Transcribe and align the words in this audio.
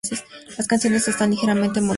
Las 0.57 0.65
canciones 0.65 1.07
están 1.07 1.29
ligeramente 1.29 1.79
modificadas. 1.79 1.89